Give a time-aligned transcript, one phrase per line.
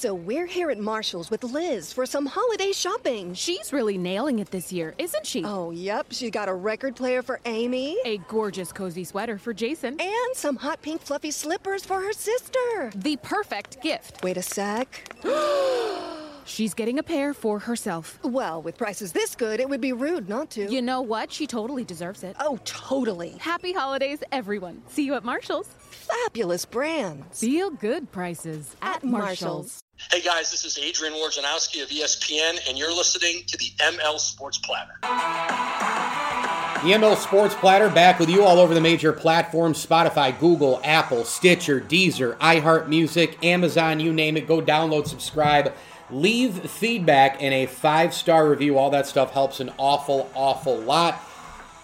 [0.00, 3.34] So we're here at Marshall's with Liz for some holiday shopping.
[3.34, 5.44] She's really nailing it this year, isn't she?
[5.44, 6.06] Oh, yep.
[6.08, 7.98] She's got a record player for Amy.
[8.06, 10.00] A gorgeous cozy sweater for Jason.
[10.00, 12.90] And some hot pink fluffy slippers for her sister.
[12.94, 14.24] The perfect gift.
[14.24, 15.12] Wait a sec.
[16.46, 18.18] She's getting a pair for herself.
[18.22, 20.72] Well, with prices this good, it would be rude not to.
[20.72, 21.30] You know what?
[21.30, 22.36] She totally deserves it.
[22.40, 23.36] Oh, totally.
[23.38, 24.80] Happy holidays, everyone.
[24.88, 25.68] See you at Marshall's.
[25.90, 27.40] Fabulous brands.
[27.40, 29.82] Feel good prices at, At Marshall's.
[30.08, 34.58] Hey guys, this is Adrian Wojnarowski of ESPN, and you're listening to the ML Sports
[34.58, 34.94] Platter.
[35.02, 35.08] The
[36.94, 41.80] ML Sports Platter back with you all over the major platforms Spotify, Google, Apple, Stitcher,
[41.80, 44.48] Deezer, iHeartMusic, Amazon, you name it.
[44.48, 45.74] Go download, subscribe,
[46.10, 48.78] leave feedback, and a five star review.
[48.78, 51.22] All that stuff helps an awful, awful lot.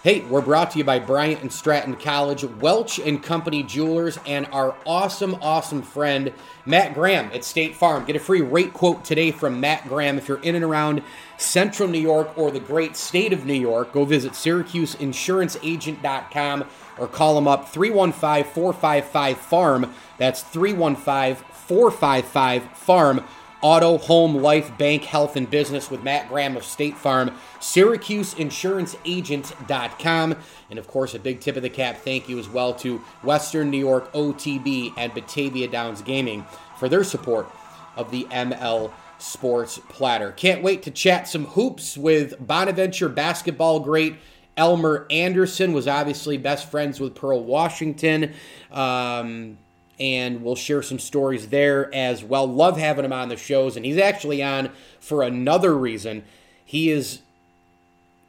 [0.07, 4.47] Hey, we're brought to you by Bryant and Stratton College, Welch and Company Jewelers, and
[4.53, 6.33] our awesome, awesome friend
[6.65, 8.05] Matt Graham at State Farm.
[8.05, 11.03] Get a free rate quote today from Matt Graham if you're in and around
[11.39, 13.93] Central New York or the great state of New York.
[13.93, 16.65] Go visit SyracuseInsuranceAgent.com
[16.99, 19.93] or call them up 315 455 FARM.
[20.19, 23.25] That's 315 455 FARM.
[23.67, 30.37] Auto, home, life, bank, health, and business with Matt Graham of State Farm, SyracuseInsuranceAgent.com.
[30.71, 33.73] And of course, a big tip of the cap thank you as well to Western
[33.73, 36.47] New York OTB and Batavia Downs Gaming
[36.79, 37.51] for their support
[37.97, 40.31] of the ML Sports Platter.
[40.31, 44.15] Can't wait to chat some hoops with Bonaventure basketball great
[44.57, 48.33] Elmer Anderson, was obviously best friends with Pearl Washington.
[48.71, 49.59] Um,
[49.99, 52.47] and we'll share some stories there as well.
[52.47, 56.25] Love having him on the shows, and he's actually on for another reason.
[56.65, 57.21] He is,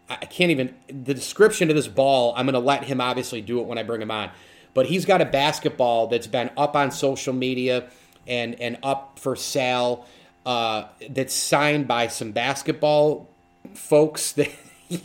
[0.10, 3.60] I can't even, the description of this ball, I'm going to let him obviously do
[3.60, 4.32] it when I bring him on.
[4.74, 7.90] But he's got a basketball that's been up on social media
[8.28, 10.06] and, and up for sale
[10.46, 13.28] uh, that's signed by some basketball
[13.74, 14.52] folks that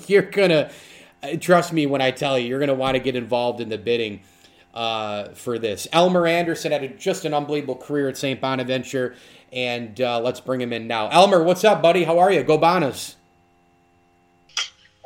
[0.06, 0.70] you're going to,
[1.40, 3.78] trust me when I tell you, you're going to want to get involved in the
[3.78, 4.20] bidding
[4.74, 5.86] uh, for this.
[5.92, 8.40] Elmer Anderson had a, just an unbelievable career at St.
[8.40, 9.14] Bonaventure,
[9.52, 11.08] and uh, let's bring him in now.
[11.08, 12.04] Elmer, what's up, buddy?
[12.04, 12.42] How are you?
[12.42, 13.16] Go Bonas.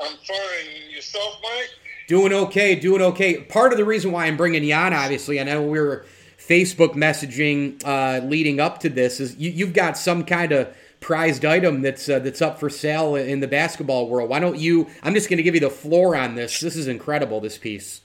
[0.01, 0.91] I'm fine.
[0.91, 1.71] Yourself, Mike?
[2.09, 3.41] Doing okay, doing okay.
[3.41, 6.07] Part of the reason why I'm bringing you on, obviously, I know we were
[6.39, 11.45] Facebook messaging uh, leading up to this, is you, you've got some kind of prized
[11.45, 14.31] item that's uh, that's up for sale in the basketball world.
[14.31, 14.87] Why don't you?
[15.03, 16.61] I'm just going to give you the floor on this.
[16.61, 17.41] This is incredible.
[17.41, 18.03] This piece.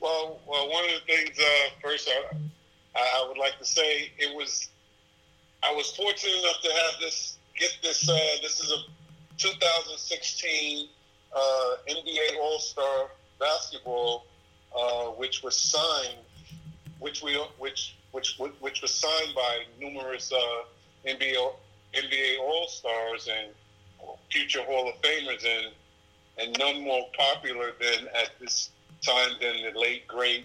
[0.00, 2.08] Well, well, one of the things uh, first
[2.94, 4.68] I, I would like to say it was
[5.62, 8.08] I was fortunate enough to have this get this.
[8.08, 8.76] Uh, this is a
[9.38, 10.88] 2016
[11.34, 11.40] uh,
[11.88, 13.10] NBA All Star
[13.40, 14.26] basketball,
[14.76, 16.18] uh, which was signed,
[17.00, 21.52] which we which which which was signed by numerous uh, NBA
[21.94, 23.52] NBA All Stars and
[24.30, 25.72] future Hall of Famers, and
[26.38, 28.70] and none more popular than at this
[29.02, 30.44] time than the late great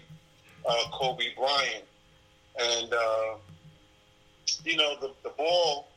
[0.66, 1.84] uh, Kobe Bryant.
[2.60, 3.36] And uh,
[4.64, 5.88] you know, the the ball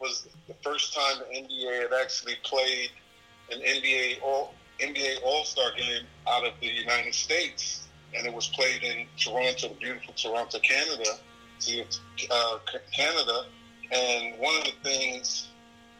[0.00, 2.90] was the first time the NBA had actually played
[3.50, 8.48] an NBA All NBA All Star game out of the United States, and it was
[8.48, 11.18] played in Toronto, the beautiful Toronto, Canada.
[12.30, 12.58] Uh,
[12.92, 13.46] Canada,
[13.90, 15.48] and one of the things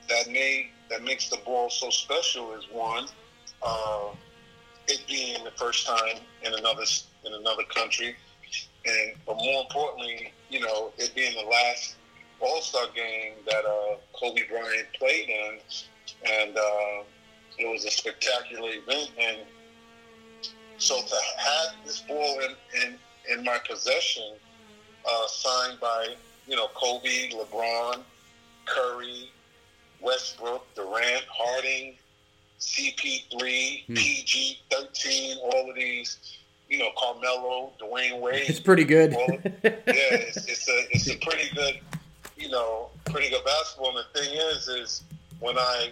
[0.09, 3.07] that made that makes the ball so special is one,
[3.63, 4.09] uh,
[4.89, 6.84] it being the first time in another
[7.25, 8.15] in another country,
[8.87, 11.97] and but more importantly, you know, it being the last
[12.41, 15.59] All Star game that uh, Kobe Bryant played in,
[16.31, 17.03] and uh,
[17.59, 19.11] it was a spectacular event.
[19.19, 19.39] And
[20.78, 22.99] so to have this ball in in,
[23.33, 24.34] in my possession,
[25.09, 26.15] uh, signed by
[26.47, 28.03] you know Kobe, LeBron,
[28.66, 29.31] Curry,
[30.01, 31.95] Westbrook, Durant, Harden,
[32.60, 33.94] CP3, Hmm.
[33.94, 36.19] PG13, all of these,
[36.69, 38.44] you know, Carmelo, Dwyane Wade.
[38.48, 39.12] It's pretty good.
[39.12, 41.81] of- yeah, it's, it's a it's a pretty good,
[42.37, 43.97] you know, pretty good basketball.
[43.97, 45.04] And the thing is, is
[45.41, 45.91] when I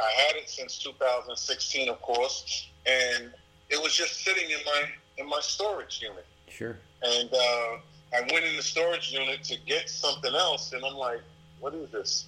[0.00, 3.30] I had it since 2016, of course, and
[3.70, 4.82] it was just sitting in my
[5.18, 6.26] in my storage unit.
[6.48, 6.76] Sure.
[7.02, 7.76] And uh,
[8.16, 11.20] I went in the storage unit to get something else, and I'm like,
[11.60, 12.26] "What is this?"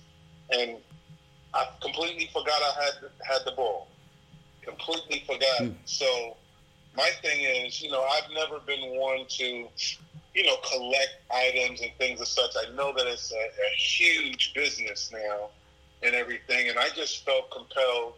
[0.51, 0.77] And
[1.57, 3.89] I completely forgot I had had the ball.
[4.63, 5.59] Completely forgot.
[5.59, 5.71] Hmm.
[5.87, 6.37] So
[6.97, 11.91] my thing is, you know, I've never been one to, you know, collect items and
[11.99, 12.51] things of such.
[12.57, 15.49] I know that it's a, a huge business now
[16.03, 18.15] and everything, and I just felt compelled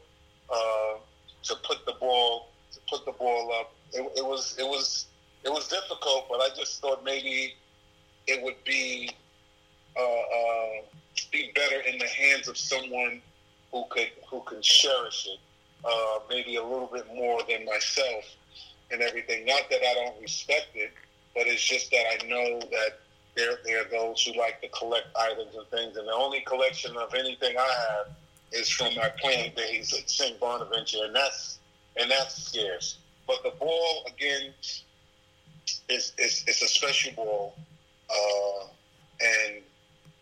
[0.51, 0.95] uh,
[1.45, 3.73] to put the ball to put the ball up.
[3.93, 5.07] It, it was it was
[5.45, 7.55] it was difficult, but I just thought maybe
[8.27, 9.11] it would be
[9.97, 10.19] uh,
[11.55, 13.21] better in the hands of someone
[13.73, 15.39] who could who can cherish it,
[15.85, 18.25] uh, maybe a little bit more than myself
[18.91, 19.45] and everything.
[19.45, 20.93] Not that I don't respect it,
[21.35, 23.01] but it's just that I know that
[23.37, 26.97] there there are those who like to collect items and things, and the only collection
[26.97, 28.15] of anything I have
[28.53, 30.39] is from my playing days at St.
[30.41, 31.59] Bonaventure, and that's
[31.97, 32.99] and that's scarce.
[33.27, 34.55] But the ball again
[35.89, 37.55] is is, is a special ball,
[38.11, 38.67] uh,
[39.21, 39.63] and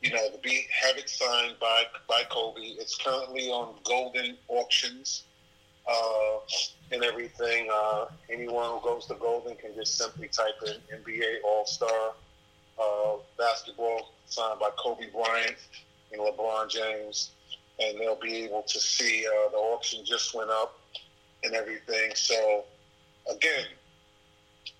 [0.06, 2.60] you know have it signed by by Kobe.
[2.60, 5.24] It's currently on Golden Auctions
[5.90, 6.38] uh,
[6.92, 7.68] and everything.
[7.72, 12.12] Uh, anyone who goes to Golden can just simply type in NBA All Star
[12.80, 15.56] uh, basketball signed by Kobe Bryant
[16.12, 17.30] and LeBron James,
[17.80, 20.78] and they'll be able to see uh, the auction just went up
[21.42, 22.12] and everything.
[22.14, 22.64] So
[23.28, 23.66] again,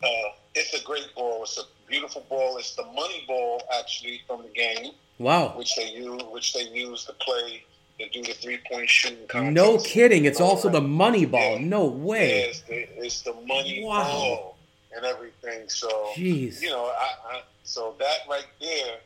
[0.04, 1.42] uh, it's a great ball.
[1.42, 2.58] It's a beautiful ball.
[2.58, 4.92] It's the money ball actually from the game.
[5.18, 5.54] Wow.
[5.56, 7.62] Which they use, which they use to play
[7.98, 9.54] to do the three point shooting contest.
[9.54, 10.24] No kidding.
[10.26, 11.58] It's also the money ball.
[11.58, 11.64] Yeah.
[11.64, 12.40] No way.
[12.40, 14.02] Yeah, it's, the, it's the money Wow.
[14.02, 14.56] ball
[14.94, 15.68] and everything.
[15.68, 16.60] So Jeez.
[16.60, 18.98] you know, I, I so that right there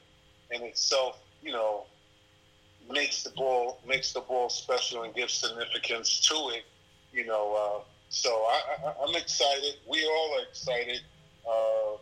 [0.51, 1.85] in itself, you know,
[2.93, 6.65] makes the ball makes the ball special and gives significance to it.
[7.13, 9.75] You know, uh, so I, I, I'm excited.
[9.89, 11.01] We all are excited
[11.49, 11.95] uh,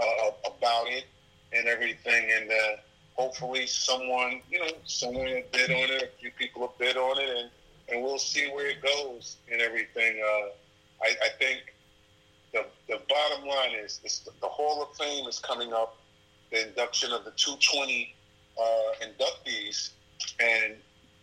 [0.00, 1.04] uh, about it
[1.52, 2.76] and everything, and uh,
[3.18, 6.02] hopefully someone, you know, someone will bid on it.
[6.02, 7.50] A few people will bid on it, and
[7.90, 10.20] and we'll see where it goes and everything.
[10.22, 10.48] Uh,
[11.02, 11.74] I, I think
[12.52, 15.98] the the bottom line is, the, the Hall of Fame is coming up.
[16.50, 18.14] The induction of the 220
[18.58, 18.62] uh,
[19.04, 19.90] inductees,
[20.40, 20.76] and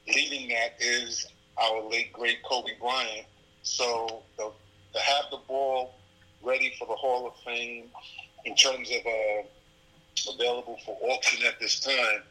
[0.08, 1.28] leading that is
[1.58, 3.26] our late great Kobe Bryant.
[3.64, 4.52] So the,
[4.94, 5.96] to have the ball
[6.44, 7.86] ready for the Hall of Fame
[8.46, 9.48] in terms of uh,
[10.28, 12.22] available for auction at this time,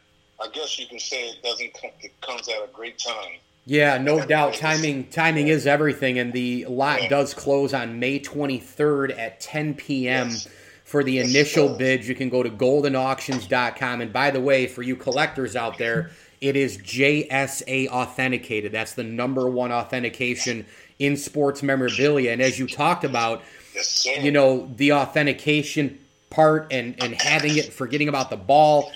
[0.41, 3.35] I guess you can say it doesn't come, it comes at a great time.
[3.67, 4.53] Yeah, no doubt.
[4.55, 7.09] Timing timing is everything, and the lot Yeah.
[7.09, 10.29] does close on May 23rd at 10 p.m.
[10.29, 10.47] Yes.
[10.83, 11.77] For the Yes, initial does.
[11.79, 14.01] bid, you can go to goldenauctions.com.
[14.01, 16.11] And by the way, for you collectors out there,
[16.41, 18.71] it is JSA authenticated.
[18.71, 20.67] That's the number one authentication
[20.99, 22.31] in sports memorabilia.
[22.31, 23.41] And as you talked about,
[23.73, 25.97] Yes, you know, the authentication
[26.37, 28.91] and, and having it, forgetting about the ball,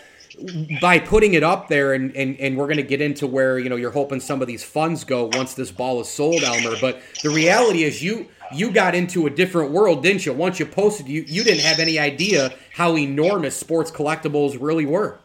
[0.80, 3.70] by putting it up there, and, and, and we're going to get into where, you
[3.70, 6.76] know, you're hoping some of these funds go once this ball is sold, Elmer.
[6.80, 10.34] But the reality is you you got into a different world, didn't you?
[10.34, 15.20] Once you posted, you, you didn't have any idea how enormous sports collectibles really were.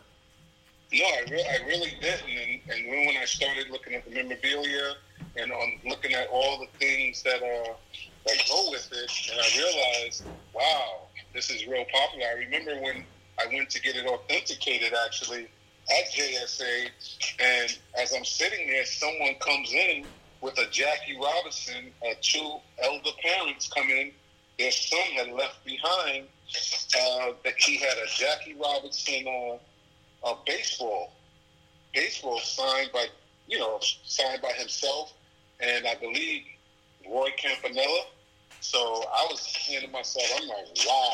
[0.93, 2.21] No, I, re- I really didn't.
[2.29, 4.95] And, and when, when I started looking at the memorabilia
[5.37, 7.73] and on looking at all the things that uh,
[8.27, 10.25] that go with it, and I realized,
[10.55, 11.03] wow,
[11.35, 12.27] this is real popular.
[12.29, 13.05] I remember when
[13.39, 15.49] I went to get it authenticated, actually
[15.91, 16.87] at JSA,
[17.41, 20.07] and as I'm sitting there, someone comes in
[20.41, 21.93] with a Jackie Robinson.
[22.03, 24.13] Uh, two elder parents come in.
[24.59, 26.27] Their son had left behind.
[26.97, 29.27] Uh, that he had a Jackie Robinson.
[29.27, 29.59] Uh,
[30.25, 31.13] uh, baseball,
[31.93, 33.07] baseball signed by
[33.47, 35.13] you know signed by himself,
[35.61, 36.43] and I believe
[37.11, 38.05] Roy Campanella.
[38.65, 41.11] So I was saying to myself, I'm like, wow,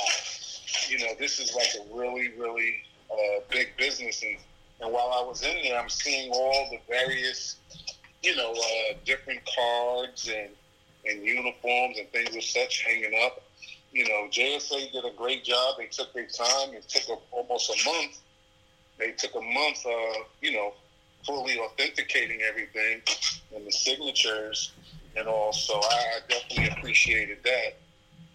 [0.89, 2.77] you know, this is like a really, really
[3.11, 4.23] uh, big business.
[4.23, 4.37] And,
[4.81, 7.57] and while I was in there, I'm seeing all the various,
[8.23, 10.51] you know, uh, different cards and
[11.07, 13.43] and uniforms and things of such hanging up.
[13.91, 15.77] You know, JSA did a great job.
[15.79, 16.75] They took their time.
[16.75, 18.21] It took a, almost a month
[19.01, 20.75] they took a month, uh, you know,
[21.25, 23.01] fully authenticating everything
[23.55, 24.73] and the signatures
[25.17, 25.53] and all.
[25.53, 27.77] So I, definitely appreciated that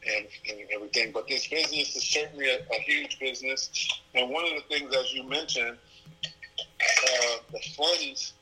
[0.05, 1.11] and, and everything.
[1.11, 3.69] But this business is certainly a, a huge business.
[4.13, 5.77] And one of the things, as you mentioned,
[6.23, 8.33] uh, the funds,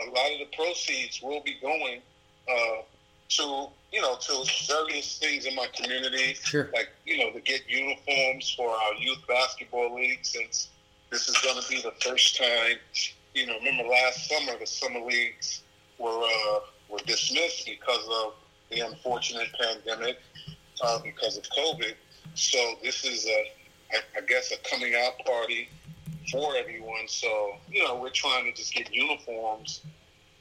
[0.00, 2.00] a lot of the proceeds will be going
[2.48, 2.82] uh,
[3.30, 6.70] to, you know, to various things in my community Sure.
[6.72, 10.68] like you know to get uniforms for our youth basketball league since
[11.10, 12.76] this is going to be the first time
[13.34, 15.62] you know remember last summer the summer leagues
[15.98, 18.34] were uh, were dismissed because of
[18.70, 20.18] the unfortunate pandemic
[20.82, 21.94] uh, because of covid.
[22.34, 23.52] So this is a
[24.16, 25.68] I, guess a coming out party
[26.30, 27.08] for everyone.
[27.08, 29.82] So you know we're trying to just get uniforms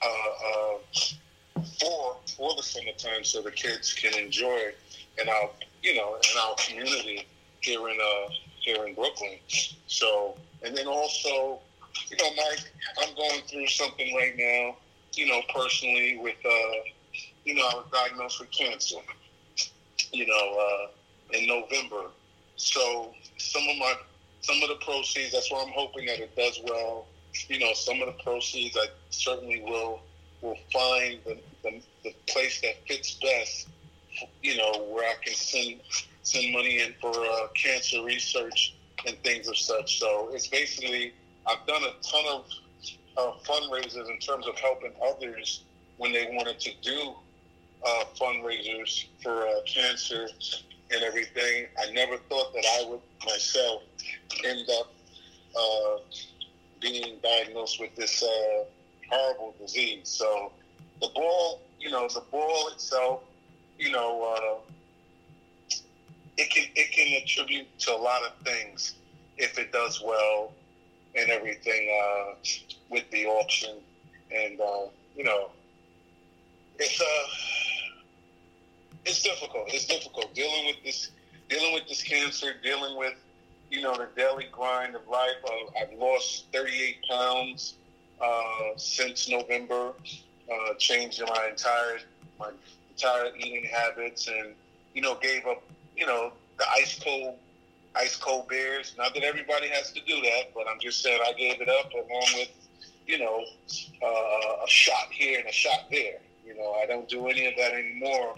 [0.01, 4.73] uh, uh, for for the summertime so the kids can enjoy
[5.21, 5.49] in our
[5.81, 7.25] you know in our community
[7.61, 9.37] here in uh here in Brooklyn.
[9.87, 11.59] So and then also,
[12.09, 14.75] you know, Mike, I'm going through something right now,
[15.17, 18.97] you know, personally with uh you know, I was diagnosed with cancer,
[20.11, 22.11] you know, uh in November.
[22.55, 23.93] So some of my
[24.41, 27.07] some of the proceeds, that's why I'm hoping that it does well
[27.47, 30.01] you know, some of the proceeds I certainly will
[30.41, 33.69] will find the, the, the place that fits best.
[34.41, 35.81] You know, where I can send
[36.23, 39.99] send money in for uh, cancer research and things of such.
[39.99, 41.13] So it's basically
[41.45, 42.45] I've done a ton of
[43.17, 45.63] uh, fundraisers in terms of helping others
[45.97, 47.13] when they wanted to do
[47.85, 50.27] uh, fundraisers for uh, cancer
[50.91, 51.67] and everything.
[51.79, 53.83] I never thought that I would myself
[54.45, 54.93] end up
[55.57, 55.97] uh,
[56.79, 58.63] being diagnosed with this uh,
[59.09, 60.01] horrible disease.
[60.09, 60.51] So
[61.01, 63.21] the ball, you know, the ball itself,
[63.77, 64.71] you know, uh,
[66.37, 68.95] it can it can attribute to a lot of things
[69.37, 70.51] if it does well
[71.17, 72.33] and everything uh,
[72.89, 73.75] with the auction,
[74.31, 75.49] and uh, you know,
[76.79, 77.05] it's uh,
[79.05, 79.65] it's difficult.
[79.73, 81.11] It's difficult dealing with this,
[81.49, 83.15] dealing with this cancer, dealing with
[83.69, 85.37] you know the daily grind of life.
[85.43, 87.75] Uh, I've lost 38 pounds
[88.21, 89.93] uh, since November,
[90.51, 91.99] uh, changed my entire
[92.39, 92.51] my
[92.91, 94.53] entire eating habits, and
[94.93, 95.63] you know gave up
[95.95, 97.37] you know the ice cold
[97.97, 98.93] ice cold beers.
[98.97, 101.91] Not that everybody has to do that, but I'm just saying I gave it up
[101.93, 102.49] along with
[103.05, 103.43] you know
[104.03, 106.19] uh, a shot here and a shot there.
[106.45, 108.35] You know I don't do any of that anymore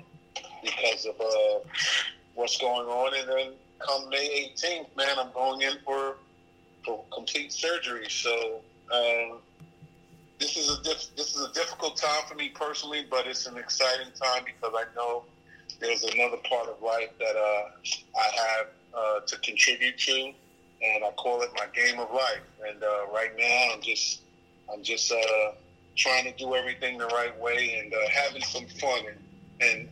[0.63, 1.59] because of uh,
[2.35, 6.15] what's going on, and then come May 18th, man, I'm going in for
[6.85, 8.07] for complete surgery.
[8.09, 8.61] So
[8.91, 9.37] uh,
[10.39, 13.57] this is a diff- this is a difficult time for me personally, but it's an
[13.57, 15.23] exciting time because I know
[15.79, 17.63] there's another part of life that uh,
[18.17, 20.31] I have uh, to contribute to,
[20.81, 22.41] and I call it my game of life.
[22.67, 24.21] And uh, right now, I'm just
[24.71, 25.51] I'm just uh,
[25.95, 29.17] trying to do everything the right way and uh, having some fun, and
[29.61, 29.89] and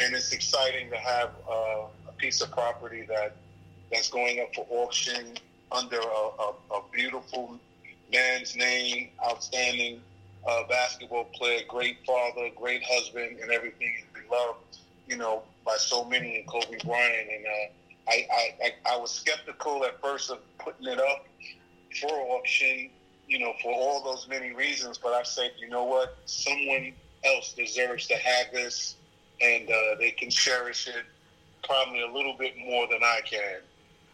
[0.00, 3.36] and it's exciting to have uh, a piece of property that
[3.90, 5.34] that's going up for auction
[5.72, 7.58] under a, a, a beautiful
[8.12, 10.00] man's name, outstanding
[10.46, 14.58] uh, basketball player, great father, great husband, and everything, and beloved,
[15.06, 17.28] you know, by so many, and Kobe Bryant.
[17.34, 17.72] And uh,
[18.08, 18.26] I,
[18.64, 21.26] I, I, was skeptical at first of putting it up
[22.00, 22.90] for auction,
[23.26, 24.98] you know, for all those many reasons.
[24.98, 26.92] But I said, you know what, someone
[27.24, 28.96] else deserves to have this,
[29.40, 31.04] and uh, they can cherish it
[31.64, 33.60] probably a little bit more than I can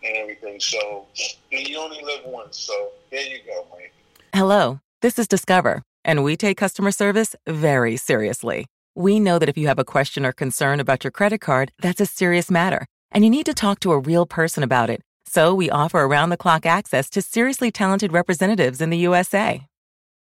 [0.03, 0.61] and everything.
[0.61, 1.07] So,
[1.53, 2.59] and you only live once.
[2.59, 3.93] So there you go, Mike.
[4.35, 8.67] Hello, this is Discover, and we take customer service very seriously.
[8.97, 12.01] We know that if you have a question or concern about your credit card, that's
[12.01, 15.01] a serious matter, and you need to talk to a real person about it.
[15.27, 19.67] So we offer around the clock access to seriously talented representatives in the USA.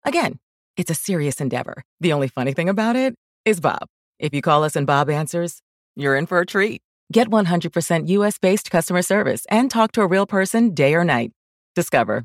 [0.04, 0.38] Again,
[0.76, 1.82] it's a serious endeavor.
[2.00, 3.86] The only funny thing about it is Bob.
[4.18, 5.60] If you call us and Bob answers,
[5.96, 6.82] you're in for a treat.
[7.12, 11.32] Get 100% US based customer service and talk to a real person day or night.
[11.74, 12.24] Discover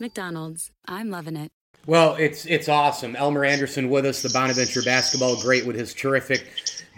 [0.00, 0.70] McDonald's.
[0.86, 1.52] I'm loving it.
[1.86, 3.16] Well, it's it's awesome.
[3.16, 6.46] Elmer Anderson with us, the Bonaventure basketball great with his terrific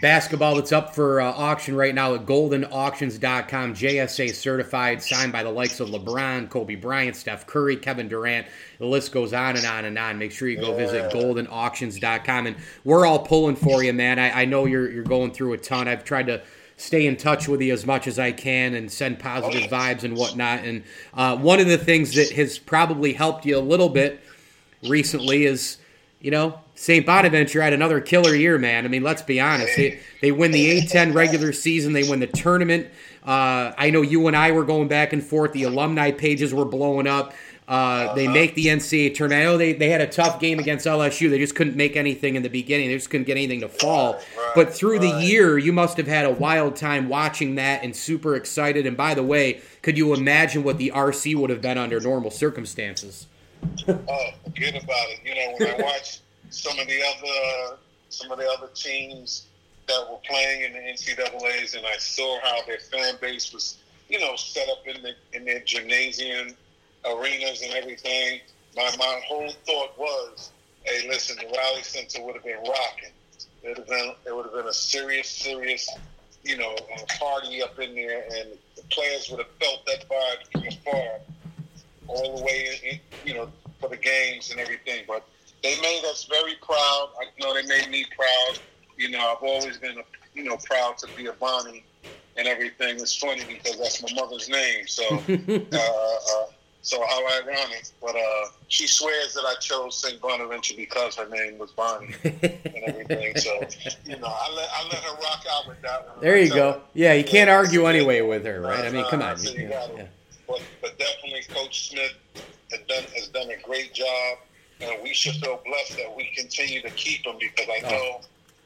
[0.01, 3.73] basketball that's up for uh, auction right now at goldenauctions.com.
[3.73, 8.47] JSA certified, signed by the likes of LeBron, Kobe Bryant, Steph Curry, Kevin Durant.
[8.79, 10.17] The list goes on and on and on.
[10.17, 12.47] Make sure you go visit goldenauctions.com.
[12.47, 14.19] And we're all pulling for you, man.
[14.19, 15.87] I, I know you're you're going through a ton.
[15.87, 16.41] I've tried to
[16.81, 20.17] stay in touch with you as much as I can and send positive vibes and
[20.17, 20.63] whatnot.
[20.63, 20.83] And
[21.13, 24.19] uh, one of the things that has probably helped you a little bit
[24.83, 25.77] recently is,
[26.21, 27.05] you know, St.
[27.05, 28.85] Bonaventure had another killer year, man.
[28.85, 29.75] I mean, let's be honest.
[29.77, 32.87] They, they win the A10 regular season, they win the tournament.
[33.23, 35.53] Uh, I know you and I were going back and forth.
[35.53, 37.35] The alumni pages were blowing up.
[37.71, 39.43] Uh, they make the NCAA tournament.
[39.43, 41.29] I know they, they had a tough game against LSU.
[41.29, 42.89] They just couldn't make anything in the beginning.
[42.89, 44.19] They just couldn't get anything to fall.
[44.55, 48.35] But through the year, you must have had a wild time watching that and super
[48.35, 48.85] excited.
[48.85, 52.29] And by the way, could you imagine what the RC would have been under normal
[52.29, 53.27] circumstances?
[53.87, 55.19] oh, forget about it.
[55.23, 57.77] You know, when I watch some of the other
[58.09, 59.45] some of the other teams
[59.87, 63.77] that were playing in the NCAA's, and I saw how their fan base was,
[64.09, 66.53] you know, set up in the in their gymnasium
[67.05, 68.39] arenas and everything.
[68.75, 70.51] My my whole thought was,
[70.83, 73.11] hey, listen, the Reilly Center would have been rocking.
[73.63, 75.89] It would have been it would have been a serious, serious,
[76.43, 76.75] you know,
[77.19, 81.19] party up in there, and the players would have felt that vibe from afar,
[82.07, 85.03] all the way, in, you know, for the games and everything.
[85.07, 85.25] But
[85.63, 87.09] they made us very proud.
[87.19, 88.59] I know they made me proud.
[88.97, 90.03] You know, I've always been, a,
[90.33, 91.85] you know, proud to be a Bonnie
[92.35, 92.99] and everything.
[92.99, 94.87] It's funny because that's my mother's name.
[94.87, 96.45] So, uh, uh,
[96.81, 97.85] so how ironic.
[98.01, 100.21] But uh, she swears that I chose St.
[100.21, 103.35] Bonaventure because her name was Bonnie and everything.
[103.37, 103.61] So,
[104.05, 106.17] you know, I let, I let her rock out with that one.
[106.21, 106.73] There you go.
[106.73, 108.85] Her, yeah, you can't argue anyway with her, right?
[108.85, 109.41] I mean, come on.
[109.43, 110.05] You, yeah, yeah.
[110.47, 112.13] But, but definitely Coach Schmidt
[112.71, 114.37] has done, has done a great job.
[114.81, 118.21] And we should feel blessed that we continue to keep him because I know oh.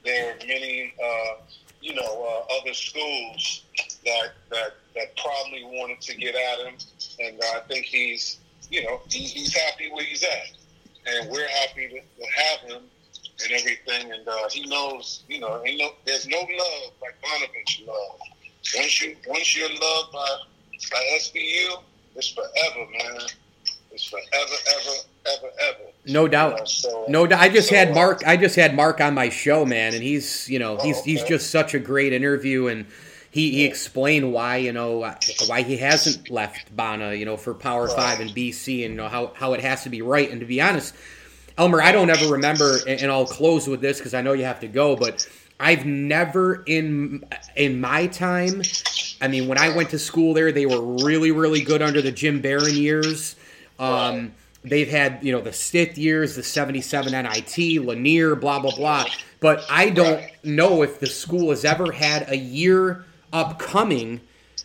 [0.05, 1.41] there are many, uh,
[1.81, 3.63] you know, uh, other schools
[4.05, 6.75] that that that probably wanted to get at him,
[7.19, 10.51] and uh, I think he's, you know, he, he's happy where he's at,
[11.07, 12.83] and we're happy to, to have him
[13.43, 14.11] and everything.
[14.11, 18.19] And uh, he knows, you know, ain't no, there's no love like Bonaventure love.
[18.75, 20.37] Once you once you're loved by
[20.91, 21.81] by SBU,
[22.15, 23.27] it's forever, man.
[23.91, 24.95] It's forever, ever,
[25.27, 25.91] ever, ever.
[26.05, 26.59] No doubt.
[26.59, 27.41] Know, so, no doubt.
[27.41, 28.23] I just so, had uh, Mark.
[28.25, 31.11] I just had Mark on my show, man, and he's you know he's oh, okay.
[31.11, 32.87] he's just such a great interview and
[33.35, 35.13] he, he explained why you know
[35.47, 39.09] why he hasn't left Bona you know for Power Five and BC and you know
[39.09, 40.31] how, how it has to be right.
[40.31, 40.95] And to be honest,
[41.57, 44.61] Elmer I don't ever remember and I'll close with this because I know you have
[44.61, 45.27] to go but
[45.59, 47.25] I've never in
[47.57, 48.61] in my time
[49.19, 52.13] I mean when I went to school there they were really really good under the
[52.13, 53.35] Jim Baron years.
[53.77, 54.31] Um,
[54.63, 59.03] they've had you know the Stith years, the '77 NIT, Lanier, blah blah blah.
[59.41, 63.03] But I don't know if the school has ever had a year
[63.35, 64.21] upcoming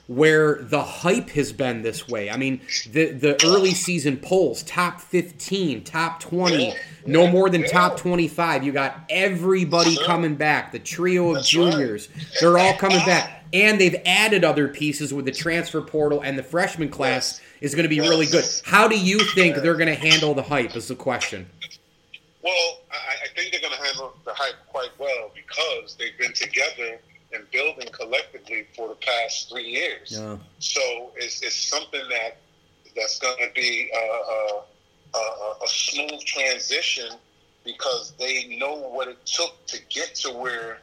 [0.07, 2.31] where the hype has been this way.
[2.31, 6.75] I mean, the the early season polls, top 15, top 20,
[7.07, 8.65] no more than top 25.
[8.65, 10.73] You got everybody coming back.
[10.73, 12.09] The trio of juniors,
[12.41, 13.45] they're all coming back.
[13.53, 17.83] And they've added other pieces with the transfer portal and the freshman class is going
[17.83, 18.45] to be really good.
[18.65, 21.49] How do you think they're going to handle the hype is the question.
[22.45, 26.33] Well, I, I think they're going to handle the hype quite well because they've been
[26.33, 27.01] together
[27.33, 30.13] and building collectively for the past three years.
[30.13, 30.37] Yeah.
[30.59, 32.39] So it's, it's something that
[32.97, 34.63] that's going to be a, a,
[35.15, 37.11] a, a, smooth transition
[37.65, 40.81] because they know what it took to get to where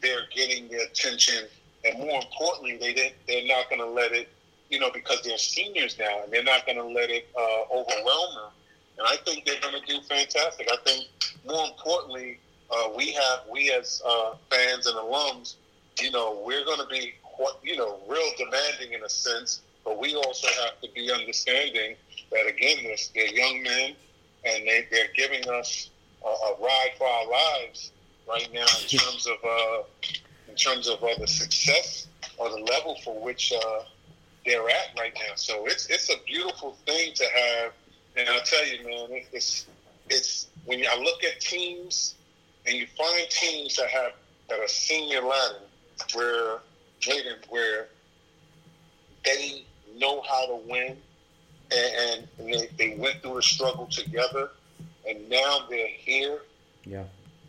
[0.00, 1.46] they're getting the attention,
[1.84, 4.28] and more importantly, they didn't, they're not going to let it,
[4.70, 8.34] you know, because they're seniors now, and they're not going to let it uh, overwhelm
[8.36, 8.52] them.
[8.98, 10.68] And I think they're going to do fantastic.
[10.72, 11.06] I think
[11.44, 12.38] more importantly,
[12.70, 15.54] uh, we have we as uh, fans and alums
[16.00, 17.14] you know, we're going to be,
[17.62, 21.96] you know, real demanding in a sense, but we also have to be understanding
[22.30, 23.94] that, again, this, they're young men
[24.44, 25.90] and they, they're giving us
[26.24, 27.92] a, a ride for our lives
[28.28, 29.82] right now in terms of, uh,
[30.48, 33.80] in terms of uh, the success or the level for which uh,
[34.44, 35.34] they're at right now.
[35.36, 37.72] So it's, it's a beautiful thing to have.
[38.16, 39.66] And I'll tell you, man, it's,
[40.10, 42.14] it's when I look at teams
[42.66, 44.12] and you find teams that have
[44.48, 45.67] that are senior Latin
[46.14, 46.58] where
[47.00, 47.88] Jaden, where
[49.24, 49.64] they
[49.96, 50.96] know how to win,
[51.70, 54.50] and, and they, they went through a struggle together,
[55.08, 56.40] and now they're here.
[56.84, 57.04] Yeah,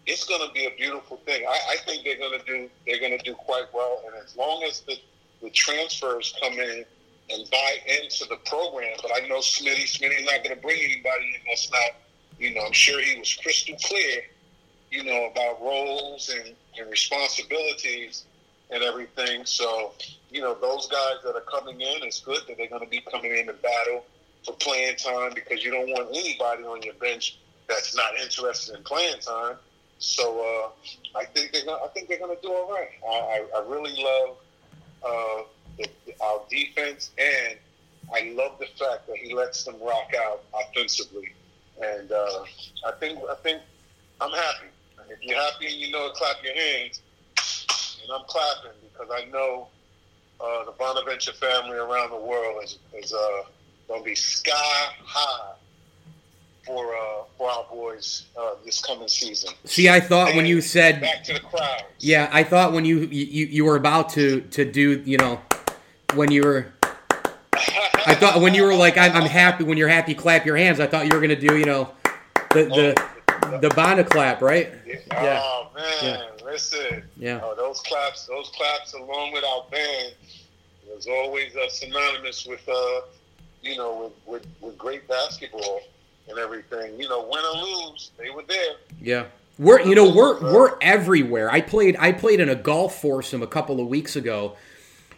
[0.06, 1.46] it's going to be a beautiful thing.
[1.48, 4.64] I, I think they're going to do they're to do quite well, and as long
[4.64, 4.96] as the
[5.42, 6.84] the transfers come in
[7.32, 11.26] and buy into the program, but I know Smitty Smitty's not going to bring anybody
[11.26, 11.92] in that's not.
[12.40, 14.22] You know, I'm sure he was crystal clear.
[14.92, 18.26] You know about roles and, and responsibilities
[18.72, 19.46] and everything.
[19.46, 19.94] So,
[20.30, 23.02] you know, those guys that are coming in, it's good that they're going to be
[23.12, 24.06] coming in to battle
[24.46, 28.84] for playing time because you don't want anybody on your bench that's not interested in
[28.84, 29.56] playing time.
[30.00, 32.90] So uh, I think they're gonna, I think they're going to do all right.
[33.06, 34.38] I, I, I really love
[35.06, 35.44] uh,
[35.78, 37.58] the, our defense, and
[38.14, 41.34] I love the fact that he lets them rock out offensively.
[41.82, 42.44] And uh,
[42.88, 43.62] I think I think
[44.22, 44.68] I'm happy.
[45.10, 47.02] If you're happy and you know clap your hands
[48.02, 49.68] and I'm clapping because I know
[50.42, 53.44] uh, the Bonaventure family around the world is, is uh,
[53.88, 55.54] going to be sky high
[56.66, 59.54] for uh, for our boys uh, this coming season.
[59.66, 61.84] See, I thought and when you said back to the crowd.
[62.00, 65.42] Yeah, I thought when you you, you were about to to do you know
[66.14, 66.68] when you were.
[68.06, 69.64] I thought when you were like, I'm, I'm happy.
[69.66, 70.80] When you're happy, clap your hands.
[70.80, 71.92] I thought you were gonna do, you know,
[72.52, 74.72] the the the Bona clap, right?
[74.86, 75.42] Yeah.
[75.44, 76.29] Oh man, yeah.
[76.52, 77.04] Listen.
[77.18, 77.42] Yeah.
[77.44, 80.14] Oh, those claps, those claps, along with our band,
[80.88, 83.02] was always uh, synonymous with, uh,
[83.62, 85.82] you know, with, with with great basketball
[86.28, 87.00] and everything.
[87.00, 88.76] You know, win or lose, they were there.
[89.02, 89.26] Yeah.
[89.60, 91.52] We're you know we're we're everywhere.
[91.52, 94.56] I played I played in a golf foursome a couple of weeks ago,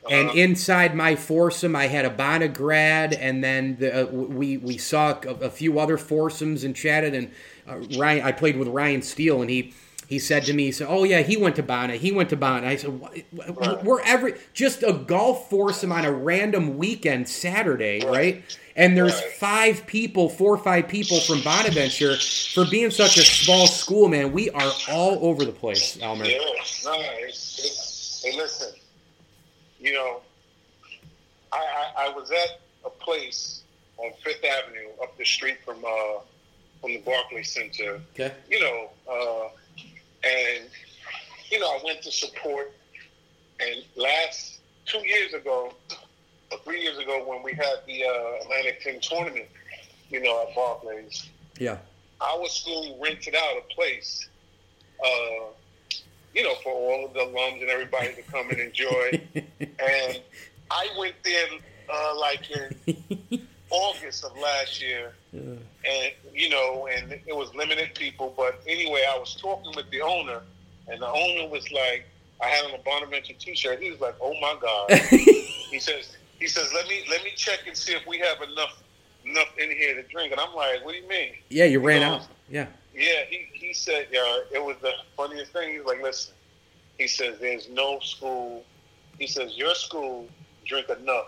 [0.10, 0.38] and uh-huh.
[0.38, 5.20] inside my foursome I had a Bona grad, and then the, uh, we we saw
[5.24, 7.13] a, a, few other foursomes and chatted.
[7.13, 7.32] And
[7.67, 9.76] uh, Ryan, I played with Ryan Steele, and he
[10.12, 11.95] he said to me, he said, "Oh yeah, he went to Bona.
[11.95, 13.00] He went to Bona." I said,
[13.32, 18.43] "We're every just a golf foursome on a random weekend Saturday, right?"
[18.76, 19.32] And there's right.
[19.32, 22.17] five people, four or five people from Bonaventure
[22.54, 24.34] for being such a small school, man.
[24.34, 26.26] We are all over the place, Elmer.
[26.26, 26.39] Yeah,
[26.84, 28.74] no, it's, it's, hey, listen,
[29.80, 30.19] you know,
[31.54, 33.63] I, I, I, was at a place
[33.95, 36.19] on Fifth Avenue up the street from uh,
[36.82, 38.02] from the Barclay Center.
[38.13, 38.34] Okay.
[38.50, 39.58] You know, uh,
[40.32, 40.70] and
[41.52, 42.74] you know, I went to support.
[43.60, 45.74] And last two years ago,
[46.52, 49.46] or three years ago when we had the uh, Atlantic 10 tournament,
[50.10, 51.30] you know, at Barclays.
[51.60, 51.78] Yeah.
[52.20, 54.28] Our school rented out a place,
[55.04, 55.46] uh,
[56.34, 59.22] you know, for all of the alums and everybody to come and enjoy.
[59.60, 60.22] and
[60.70, 61.48] I went there
[61.91, 65.41] uh, like in August of last year, yeah.
[65.41, 68.34] and you know, and it was limited people.
[68.36, 70.41] But anyway, I was talking with the owner,
[70.88, 72.06] and the owner was like,
[72.41, 73.82] I had on a Bonaventure T-shirt.
[73.82, 77.60] He was like, "Oh my god!" he says, he says, "Let me let me check
[77.67, 78.84] and see if we have enough
[79.26, 82.02] enough in here to drink." And I'm like, "What do you mean?" Yeah, you ran
[82.02, 82.28] out.
[82.50, 82.67] Yeah.
[82.94, 85.74] Yeah, he he said, "Yeah." It was the funniest thing.
[85.74, 86.34] He's like, "Listen,"
[86.98, 88.65] he says, "There's no school."
[89.20, 90.28] He says, "Your school
[90.65, 91.28] drink enough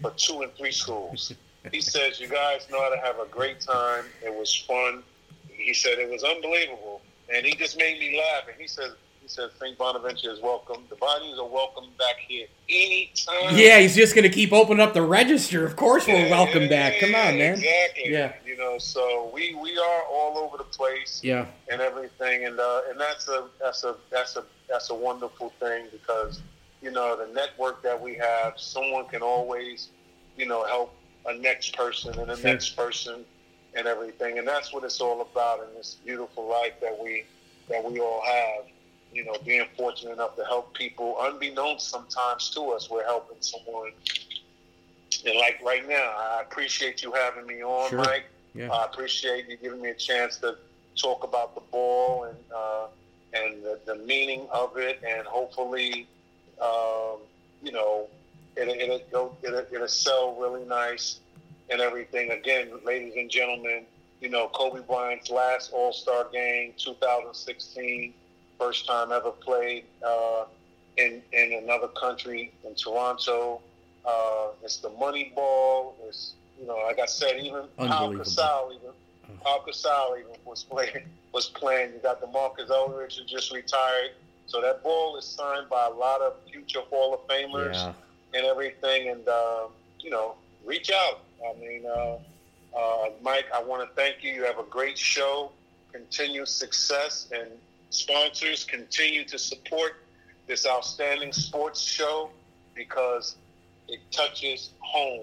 [0.00, 1.32] for two and three schools."
[1.72, 4.04] he says, "You guys know how to have a great time.
[4.22, 5.02] It was fun."
[5.48, 7.00] He said it was unbelievable,
[7.34, 8.48] and he just made me laugh.
[8.48, 8.92] And he says,
[9.24, 9.78] he said St.
[9.78, 10.84] Bonaventure is welcome.
[10.90, 13.56] The bodies are welcome back here anytime.
[13.56, 15.64] Yeah, he's just going to keep opening up the register.
[15.64, 17.00] Of course, we're welcome yeah, back.
[17.00, 17.54] Come on, man.
[17.54, 18.12] Exactly.
[18.12, 18.34] Yeah.
[18.44, 21.22] You know, so we we are all over the place.
[21.24, 21.46] Yeah.
[21.72, 25.86] And everything, and uh, and that's a that's a that's a that's a wonderful thing
[25.90, 26.42] because
[26.82, 29.88] you know the network that we have, someone can always
[30.36, 30.94] you know help
[31.26, 33.24] a next person and a next person
[33.76, 37.24] and everything, and that's what it's all about in this beautiful life that we
[37.68, 38.66] that we all have
[39.14, 43.92] you know, being fortunate enough to help people, unbeknownst sometimes to us, we're helping someone.
[45.24, 47.98] And like right now, I appreciate you having me on, sure.
[47.98, 48.24] Mike.
[48.54, 48.70] Yeah.
[48.70, 50.56] I appreciate you giving me a chance to
[50.96, 52.86] talk about the ball and uh,
[53.32, 56.06] and the, the, meaning of it, and hopefully,
[56.62, 57.18] um,
[57.64, 58.06] you know,
[58.56, 61.20] it, it, it'll go, it, it'll sell really nice
[61.70, 62.30] and everything.
[62.30, 63.84] Again, ladies and gentlemen,
[64.20, 68.14] you know, Kobe Bryant's last All Star game, 2016
[68.58, 70.44] first time ever played uh,
[70.96, 73.60] in in another country in Toronto.
[74.06, 75.96] Uh, it's the money ball.
[76.06, 78.90] It's you know, like I said, even Pau Gasol, even
[79.40, 81.92] Pau Gasol even was playing was playing.
[81.94, 84.12] You got the Marcus Aldridge who just retired.
[84.46, 87.92] So that ball is signed by a lot of future Hall of Famers yeah.
[88.34, 89.08] And everything.
[89.08, 89.66] And uh,
[90.00, 91.20] you know, reach out.
[91.48, 92.18] I mean, uh,
[92.76, 94.32] uh, Mike, I want to thank you.
[94.32, 95.52] You have a great show.
[95.92, 97.48] Continued success and
[97.90, 99.92] sponsors continue to support
[100.46, 102.30] this outstanding sports show
[102.74, 103.36] because
[103.88, 105.22] it touches home.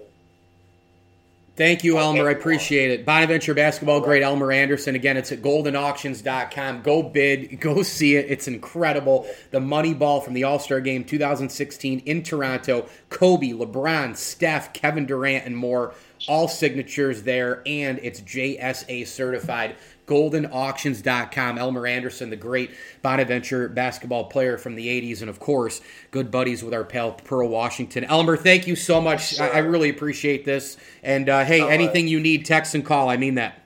[1.54, 2.28] Thank you, Elmer.
[2.28, 3.04] I appreciate it.
[3.04, 4.94] Bonaventure basketball great Elmer Anderson.
[4.94, 6.80] Again, it's at goldenauctions.com.
[6.80, 8.30] Go bid, go see it.
[8.30, 9.26] It's incredible.
[9.50, 12.88] The money ball from the All Star game 2016 in Toronto.
[13.10, 15.94] Kobe, LeBron, Steph, Kevin Durant, and more.
[16.26, 19.76] All signatures there, and it's JSA certified
[20.12, 21.56] goldenauctions.com.
[21.56, 22.70] Elmer Anderson, the great
[23.00, 27.48] Bonaventure basketball player from the 80s, and of course, good buddies with our pal Pearl
[27.48, 28.04] Washington.
[28.04, 29.40] Elmer, thank you so much.
[29.40, 30.76] I, I, really appreciate this.
[31.02, 32.10] And uh, hey, All anything right.
[32.10, 33.08] you need, text and call.
[33.08, 33.62] I mean that.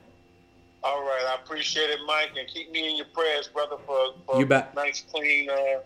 [0.84, 4.38] All right, I appreciate it, Mike, and keep me in your prayers, brother, for, for
[4.38, 4.72] you bet.
[4.76, 5.80] nice, clean, uh,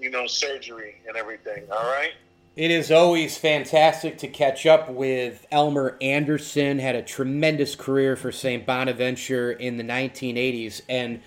[0.00, 1.62] you know, surgery and everything.
[1.70, 2.12] All right.
[2.54, 6.78] It is always fantastic to catch up with Elmer Anderson.
[6.78, 8.66] Had a tremendous career for St.
[8.66, 10.82] Bonaventure in the 1980s.
[10.86, 11.22] And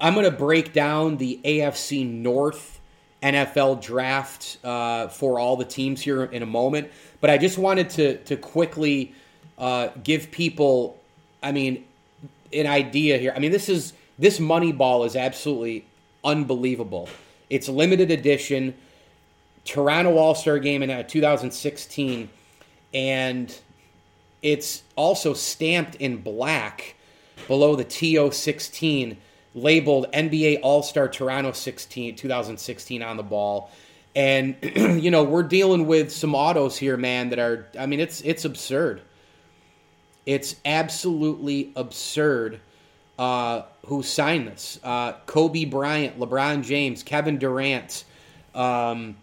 [0.00, 2.80] I'm going to break down the AFC North
[3.22, 6.90] NFL draft uh, for all the teams here in a moment.
[7.20, 9.14] But I just wanted to, to quickly
[9.56, 10.98] uh, give people,
[11.44, 11.84] I mean,
[12.52, 13.32] an idea here.
[13.36, 15.86] I mean, this is this money ball is absolutely
[16.24, 17.08] unbelievable.
[17.48, 18.74] It's limited edition.
[19.64, 22.28] Toronto All Star game in uh, 2016.
[22.94, 23.60] and
[24.42, 26.94] it's also stamped in black
[27.46, 29.16] below the TO16
[29.54, 33.70] labeled NBA All Star Toronto 16, 2016 on the ball.
[34.14, 38.20] And you know, we're dealing with some autos here, man, that are I mean, it's
[38.22, 39.02] it's absurd.
[40.26, 42.60] It's absolutely absurd
[43.18, 44.78] uh, who signed this.
[44.82, 48.04] Uh, Kobe Bryant, LeBron James, Kevin Durant,
[48.54, 49.16] um,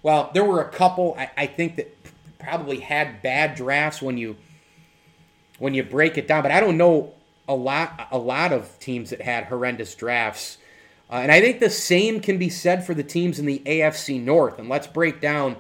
[0.03, 1.97] well, there were a couple, I, I think that
[2.39, 4.37] probably had bad drafts when you
[5.59, 7.13] when you break it down, but I don't know
[7.49, 10.59] a lot a lot of teams that had horrendous drafts.
[11.11, 14.21] Uh, and I think the same can be said for the teams in the AFC
[14.21, 14.59] North.
[14.59, 15.57] And let's break down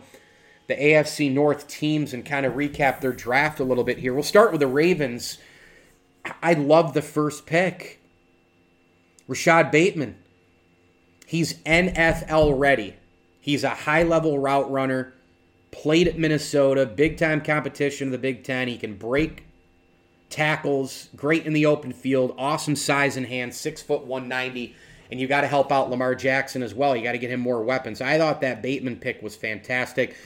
[0.72, 4.14] the AFC North teams and kind of recap their draft a little bit here.
[4.14, 5.38] We'll start with the Ravens.
[6.42, 8.00] I love the first pick.
[9.28, 10.16] Rashod Bateman.
[11.26, 12.96] He's NFL ready.
[13.40, 15.14] He's a high level route runner,
[15.72, 18.68] played at Minnesota, big time competition of the Big Ten.
[18.68, 19.44] He can break
[20.30, 24.74] tackles, great in the open field, awesome size and hands, six foot 190.
[25.10, 26.96] And you got to help out Lamar Jackson as well.
[26.96, 28.00] You got to get him more weapons.
[28.00, 30.16] I thought that Bateman pick was fantastic.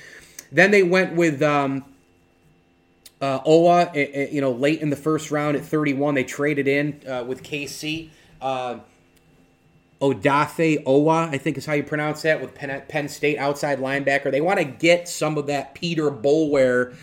[0.53, 1.85] Then they went with um,
[3.21, 6.15] uh, Oweh, you know, late in the first round at 31.
[6.15, 8.11] They traded in uh, with KC.
[8.41, 8.79] Uh,
[10.01, 14.31] Odafe Oweh, I think is how you pronounce that, with Penn, Penn State outside linebacker.
[14.31, 16.95] They want to get some of that Peter Boulware,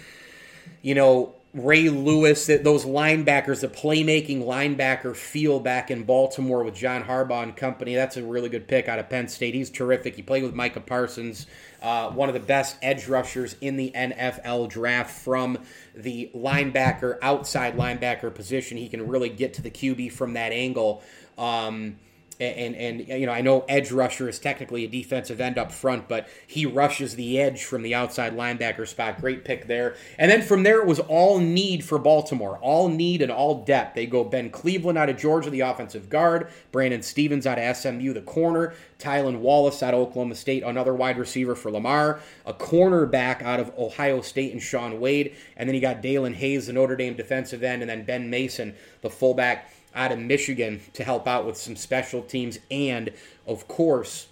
[0.84, 7.04] you know, Ray Lewis, those linebackers, the playmaking linebacker feel back in Baltimore with John
[7.04, 7.94] Harbaugh and company.
[7.94, 9.54] That's a really good pick out of Penn State.
[9.54, 10.16] He's terrific.
[10.16, 11.46] He played with Micah Parsons,
[11.84, 15.60] uh, one of the best edge rushers in the NFL draft from
[15.96, 18.76] the linebacker, outside linebacker position.
[18.78, 21.04] He can really get to the QB from that angle.
[21.38, 21.98] Um,
[22.44, 26.08] and, and you know I know edge rusher is technically a defensive end up front,
[26.08, 29.20] but he rushes the edge from the outside linebacker spot.
[29.20, 29.96] Great pick there.
[30.18, 33.96] And then from there it was all need for Baltimore, all need and all depth.
[33.96, 38.14] They go Ben Cleveland out of Georgia, the offensive guard, Brandon Stephens out of SMU,
[38.14, 43.42] the corner, Tylan Wallace out of Oklahoma State, another wide receiver for Lamar, a cornerback
[43.42, 46.96] out of Ohio State and Shaun Wade, and then you got Daelin Hayes, the Notre
[46.96, 51.46] Dame defensive end, and then Ben Mason, the fullback out of Michigan to help out
[51.46, 53.12] with some special teams and,
[53.46, 54.28] of course,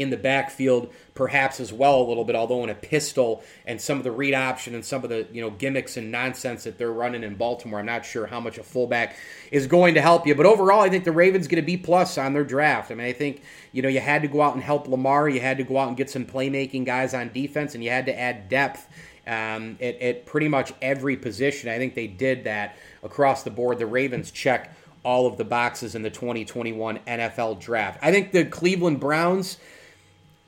[0.00, 3.98] in the backfield, perhaps as well a little bit, although in a pistol and some
[3.98, 6.90] of the read option and some of the you know gimmicks and nonsense that they're
[6.90, 7.80] running in Baltimore.
[7.80, 9.16] I'm not sure how much a fullback
[9.50, 12.16] is going to help you, but overall, I think the Ravens get a B plus
[12.16, 12.90] on their draft.
[12.90, 15.40] I mean, I think you know you had to go out and help Lamar, you
[15.40, 18.18] had to go out and get some playmaking guys on defense, and you had to
[18.18, 18.88] add depth
[19.26, 21.68] um, at, at pretty much every position.
[21.68, 23.78] I think they did that across the board.
[23.78, 27.98] The Ravens check all of the boxes in the 2021 NFL draft.
[28.02, 29.56] I think the Cleveland Browns,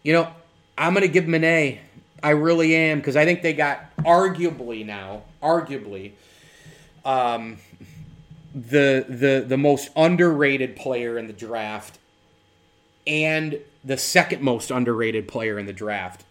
[0.02, 0.28] you know,
[0.76, 1.80] I'm going to give them an A.
[2.22, 6.12] I really am because I think they got arguably now, arguably,
[7.04, 7.58] um,
[8.54, 11.98] the the the most underrated player in the draft
[13.06, 16.24] and the second most underrated player in the draft.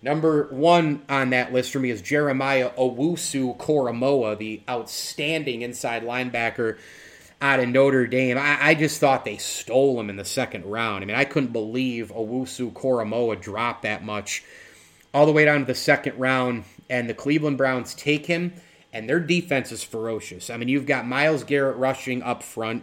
[0.00, 6.78] Number one on that list for me is Jeremiah Owusu Koramoah, the outstanding inside linebacker
[7.40, 8.38] out of Notre Dame.
[8.38, 11.02] I, I, just thought they stole him in the second round.
[11.02, 14.42] I mean, I couldn't believe Owusu Koramoah dropped that much
[15.12, 18.52] all the way down to the second round, and the Cleveland Browns take him,
[18.92, 20.50] and their defense is ferocious.
[20.50, 22.82] I mean, you've got Myles Garrett rushing up front,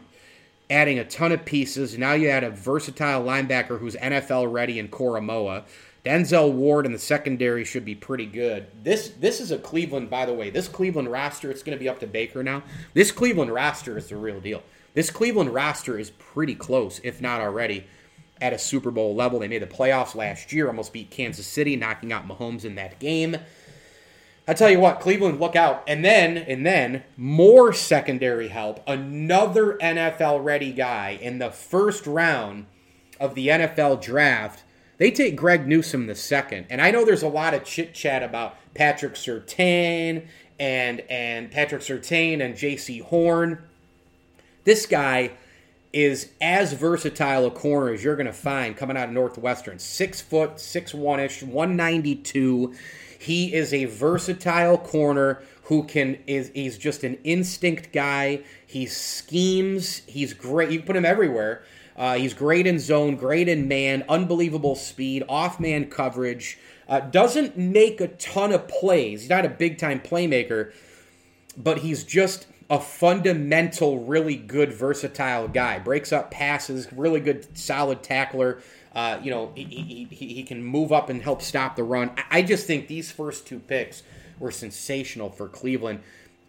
[0.70, 1.98] adding a ton of pieces.
[1.98, 5.64] Now you add a versatile linebacker who's NFL ready in Koramoah.
[6.04, 8.68] Denzel Ward in the secondary should be pretty good.
[8.84, 10.50] This this is a Cleveland, by the way.
[10.50, 12.64] This Cleveland roster, it's going to be up to Baker now.
[12.94, 14.64] This Cleveland roster is the real deal.
[14.94, 17.86] This Cleveland roster is pretty close, if not already,
[18.42, 19.40] at a Super Bowl level.
[19.40, 23.00] They made the playoffs last year, almost beat Kansas City, knocking out Mahomes in that
[23.00, 23.38] game.
[24.48, 25.84] I tell you what, Cleveland, look out.
[25.88, 28.82] And then, and then, more secondary help.
[28.88, 32.66] Another NFL ready guy in the first round
[33.20, 34.64] of the NFL draft
[35.02, 38.22] they take Greg Newsome the second, and I know there's a lot of chit chat
[38.22, 40.28] about Patrick Surtain
[40.60, 43.64] and and Patrick Surtain and Jaycee Horn.
[44.64, 45.32] This guy
[45.92, 49.80] is as versatile a corner as you're going to find coming out of Northwestern.
[49.80, 52.76] Six foot, six one ish, one ninety two.
[53.18, 58.42] He is a versatile corner who can is he's just an instinct guy.
[58.68, 60.04] He schemes.
[60.06, 60.70] He's great.
[60.70, 61.64] You put him everywhere.
[62.02, 66.58] Uh, he's great in zone, great in man, unbelievable speed, off man coverage.
[66.90, 69.22] Uh, doesn't make a ton of plays.
[69.22, 70.74] He's not a big time playmaker,
[71.56, 75.78] but he's just a fundamental, really good, versatile guy.
[75.78, 78.64] Breaks up passes, really good, solid tackler.
[78.96, 82.10] Uh, you know, he, he, he can move up and help stop the run.
[82.32, 84.02] I just think these first two picks
[84.40, 86.00] were sensational for Cleveland.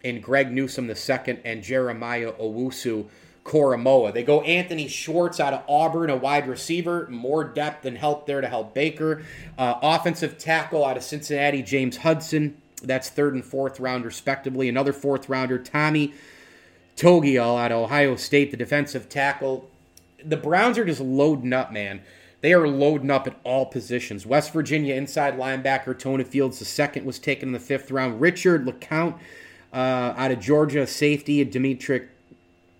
[0.02, 3.10] And Greg Newsome the second and Jeremiah Owusu
[3.44, 4.12] Koramoah.
[4.14, 8.40] They go Anthony Schwartz out of Auburn, a wide receiver, more depth and help there
[8.40, 9.24] to help Baker.
[9.58, 12.56] Uh, offensive tackle out of Cincinnati, James Hudson.
[12.82, 14.68] That's third and fourth round, respectively.
[14.68, 16.14] Another fourth rounder, Tommy
[16.96, 19.68] Togiai out of Ohio State, the defensive tackle.
[20.24, 22.02] The Browns are just loading up, man.
[22.42, 24.26] They are loading up at all positions.
[24.26, 28.20] West Virginia inside linebacker Tony Fields, the second was taken in the fifth round.
[28.20, 29.18] Richard LeCounte
[29.72, 32.08] uh, out of Georgia, safety, Demetric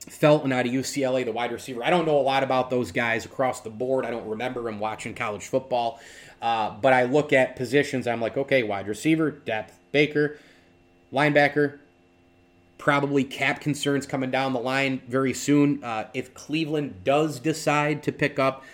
[0.05, 1.85] Felton out of UCLA, the wide receiver.
[1.85, 4.05] I don't know a lot about those guys across the board.
[4.05, 6.01] I don't remember him watching college football.
[6.41, 10.38] Uh, but I look at positions, I'm like, okay, wide receiver, depth, Baker,
[11.12, 11.79] linebacker,
[12.79, 15.85] probably cap concerns coming down the line very soon.
[15.85, 18.65] Uh, if Cleveland does decide to pick up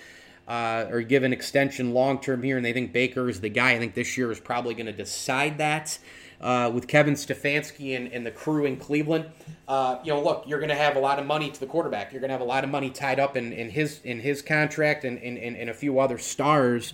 [0.47, 3.73] uh, or give an extension long term here and they think Baker is the guy,
[3.73, 5.99] I think this year is probably going to decide that
[6.41, 9.27] uh, with Kevin Stefanski and, and, the crew in Cleveland.
[9.67, 12.13] Uh, you know, look, you're going to have a lot of money to the quarterback.
[12.13, 14.41] You're going to have a lot of money tied up in, in his in his
[14.41, 16.93] contract and, and, and a few other stars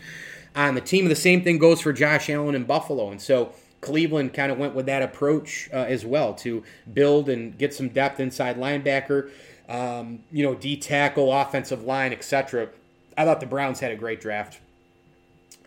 [0.56, 1.08] on the team.
[1.08, 3.10] The same thing goes for Josh Allen in Buffalo.
[3.10, 7.56] And so Cleveland kind of went with that approach uh, as well to build and
[7.58, 9.30] get some depth inside linebacker,
[9.68, 12.68] um, you know, D tackle, offensive line, etc.
[13.16, 14.60] I thought the Browns had a great draft.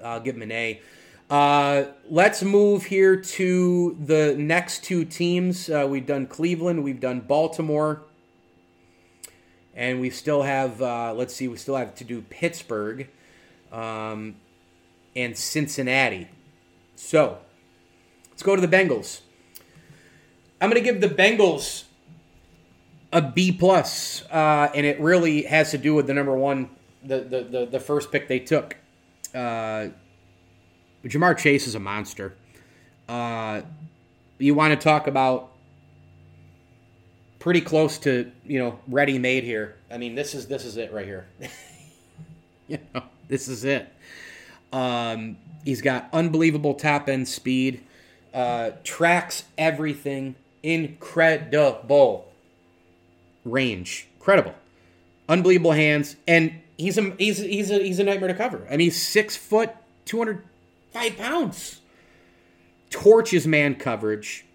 [0.03, 0.81] I'll give them an A.
[1.29, 5.69] Uh, let's move here to the next two teams.
[5.69, 8.03] Uh, we've done Cleveland, we've done Baltimore,
[9.75, 13.09] and we still have, uh, let's see, we still have to do Pittsburgh
[13.73, 14.35] um,
[15.17, 16.29] and Cincinnati.
[16.95, 17.39] So,
[18.31, 19.19] let's go to the Bengals.
[20.61, 21.83] I'm going to give the Bengals
[23.11, 26.69] a B plus, uh, and it really has to do with the number one,
[27.03, 28.77] the the the, the first pick they took.
[31.03, 32.35] Uh, Ja'Marr Chase is a monster.
[33.07, 33.61] Uh,
[34.37, 35.51] you want to talk about
[37.39, 39.75] pretty close to you know ready made here.
[39.91, 41.27] I mean, this is this is it right here.
[42.67, 43.91] you know, this is it.
[44.73, 47.83] Um, he's got unbelievable top end speed.
[48.33, 50.35] Uh, tracks everything.
[50.63, 52.31] Incredible
[53.45, 54.07] range.
[54.17, 54.53] Incredible.
[55.29, 56.15] Unbelievable hands.
[56.27, 58.65] And he's a he's he's a he's a nightmare to cover.
[58.67, 59.71] I mean, he's six foot,
[60.05, 60.43] two hundred
[60.97, 61.81] five pounds.
[62.89, 64.45] Torches man coverage.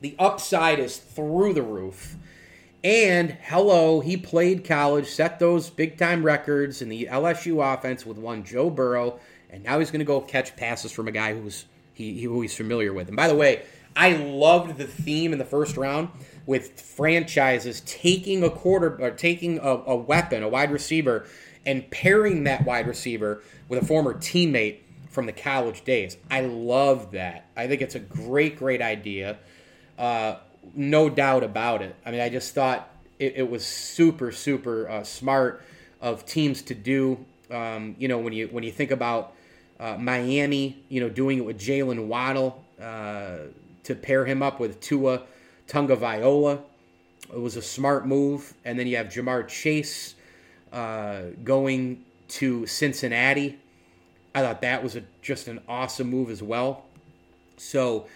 [0.00, 2.16] The upside is through the roof.
[2.84, 8.18] And hello, he played college, set those big time records in the LSU offense with
[8.18, 11.64] one Joe Burrow, and now he's going to go catch passes from a guy who's
[11.94, 13.08] he, who he's familiar with.
[13.08, 13.62] And by the way,
[13.94, 16.08] I loved the theme in the first round
[16.44, 21.26] with franchises taking a quarter or taking a, a weapon, a wide receiver,
[21.64, 24.80] and pairing that wide receiver with a former teammate
[25.12, 26.16] from the college days.
[26.30, 27.46] I love that.
[27.56, 29.38] I think it's a great, great idea.
[29.98, 30.36] Uh,
[30.74, 31.94] no doubt about it.
[32.04, 32.88] I mean, I just thought
[33.18, 35.62] it, it was super, super uh, smart
[36.00, 37.24] of teams to do.
[37.50, 39.34] Um, you know, when you when you think about
[39.78, 43.38] uh, Miami, you know, doing it with Jaylen Waddle uh,
[43.84, 45.22] to pair him up with Tua
[45.68, 46.60] Tagovailoa.
[47.32, 48.54] It was a smart move.
[48.64, 50.14] And then you have Ja'Marr Chase
[50.72, 53.58] uh, going to Cincinnati.
[54.34, 56.84] I thought that was a, just an awesome move as well.
[57.56, 58.06] So,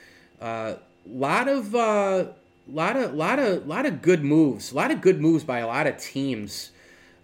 [0.41, 2.27] a uh, lot of uh,
[2.69, 4.73] lot of lot of lot of good moves.
[4.73, 6.71] A lot of good moves by a lot of teams.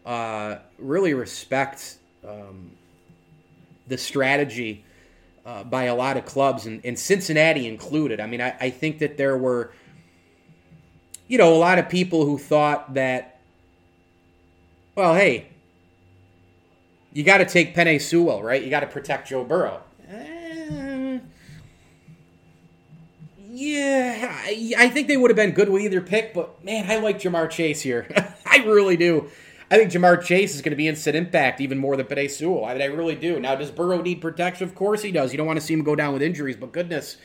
[0.04, 1.96] Uh, really respect
[2.28, 2.72] um,
[3.86, 4.84] the strategy
[5.44, 8.20] uh, by a lot of clubs, and, and Cincinnati included.
[8.20, 9.72] I mean, I, I think that there were,
[11.28, 13.40] you know, a lot of people who thought that,
[14.94, 15.48] well, hey,
[17.12, 18.62] you got to take Penei Sewell, right?
[18.62, 19.82] You got to protect Joe Burrow.
[20.10, 21.18] Uh,
[23.50, 26.96] yeah, I, I, think they would have been good with either pick, but man, I
[26.96, 28.08] like Ja'Marr Chase here.
[28.46, 29.30] I really do.
[29.70, 32.64] I think Ja'Marr Chase is going to be instant impact even more than Penei Sewell.
[32.64, 33.38] I, mean, I really do.
[33.40, 34.66] Now, does Burrow need protection?
[34.66, 35.32] Of course he does.
[35.32, 37.18] You don't want to see him go down with injuries, but goodness,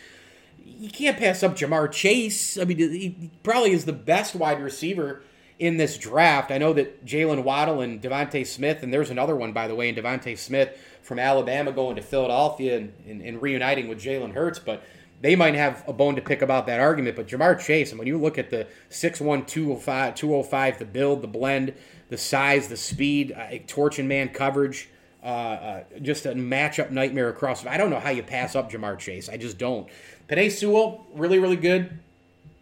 [0.63, 2.57] you can't pass up Ja'Marr Chase.
[2.57, 5.23] I mean, he probably is the best wide receiver
[5.59, 6.51] in this draft.
[6.51, 9.89] I know that Jaylen Waddle and DeVonta Smith, and there's another one, by the way,
[9.89, 14.59] and DeVonta Smith from Alabama going to Philadelphia and, and, and reuniting with Jalen Hurts,
[14.59, 14.83] but
[15.21, 17.15] they might have a bone to pick about that argument.
[17.15, 21.27] But Ja'Marr Chase, and when you look at the 6'1, 205, 205 the build, the
[21.27, 21.73] blend,
[22.09, 24.89] the size, the speed, uh, torching man coverage.
[25.23, 27.65] Uh, uh, just a matchup nightmare across.
[27.65, 29.27] I don't know how you pass up Ja'Marr Chase.
[29.27, 29.89] I just don't.
[30.29, 31.99] Penei Sewell, really, really good.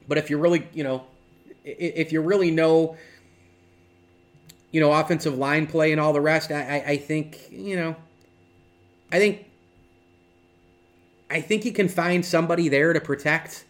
[0.08, 1.06] But if you're really, you know,
[1.66, 2.95] if you really know,
[4.72, 7.95] you know, offensive line play and all the rest, I, I think, you know,
[9.11, 9.45] I think,
[11.30, 13.66] I think you can find somebody there to protect.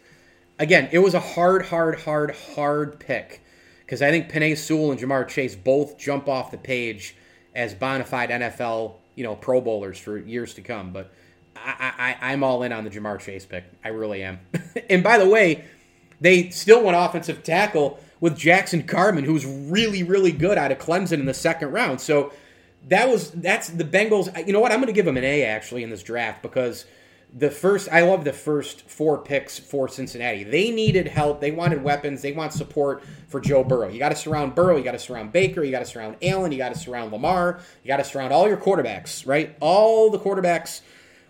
[0.60, 3.42] Again, it was a hard, hard, hard, hard pick
[3.86, 7.16] because I think Penei Sewell and Ja'Marr Chase both jump off the page
[7.54, 10.92] as bona fide NFL, you know, Pro Bowlers for years to come.
[10.92, 11.14] But
[11.56, 13.64] I, I, I'm all in on the Ja'Marr Chase pick.
[13.84, 14.40] I really am.
[14.90, 15.66] and by the way,
[16.22, 21.20] they still went offensive tackle with Jackson Carman, who's really, really good out of Clemson
[21.20, 22.02] in the second round.
[22.02, 22.32] So
[22.88, 24.46] that was that's the Bengals.
[24.46, 24.72] You know what?
[24.72, 26.86] I'm going to give them an A actually in this draft because
[27.34, 30.44] the first I love the first four picks for Cincinnati.
[30.44, 31.42] They needed help.
[31.42, 32.22] They wanted weapons.
[32.22, 33.90] They want support for Joe Burrow.
[33.90, 34.78] You got to surround Burrow.
[34.78, 35.64] You got to surround Baker.
[35.64, 36.52] You got to surround Allen.
[36.52, 37.60] You got to surround Lamar.
[37.84, 39.56] You got to surround all your quarterbacks, right?
[39.60, 40.82] All the quarterbacks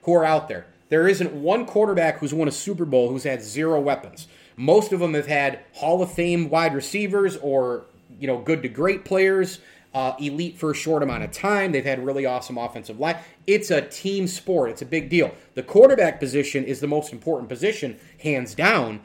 [0.04, 0.68] who are out there.
[0.90, 4.28] There isn't one quarterback who's won a Super Bowl who's had zero weapons.
[4.58, 7.86] Most of them have had Hall of Fame wide receivers or
[8.20, 9.60] you know good to great players
[9.96, 11.72] uh, elite for a short amount of time.
[11.72, 13.16] They've had really awesome offensive line.
[13.48, 14.70] It's a team sport.
[14.70, 15.34] It's a big deal.
[15.54, 19.00] The quarterback position is the most important position, hands down.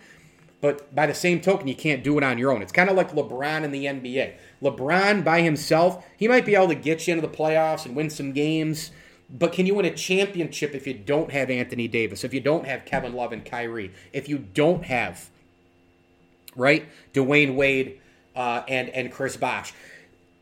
[0.61, 2.61] But by the same token, you can't do it on your own.
[2.61, 4.34] It's kind of like LeBron in the NBA.
[4.61, 8.11] LeBron by himself, he might be able to get you into the playoffs and win
[8.11, 8.90] some games.
[9.30, 12.66] But can you win a championship if you don't have Anthony Davis, if you don't
[12.66, 15.29] have Kevin Love and Kyrie, if you don't have,
[16.57, 18.01] right, Dwyane Wade
[18.36, 19.72] uh, and, and Chris Bosh?